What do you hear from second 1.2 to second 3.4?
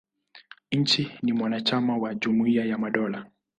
ni mwanachama wa Jumuia ya Madola.